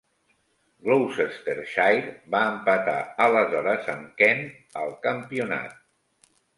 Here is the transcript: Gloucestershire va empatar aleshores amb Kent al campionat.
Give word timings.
Gloucestershire 0.87 2.15
va 2.37 2.41
empatar 2.55 2.97
aleshores 3.29 3.95
amb 3.97 4.19
Kent 4.25 4.45
al 4.85 4.99
campionat. 5.09 5.83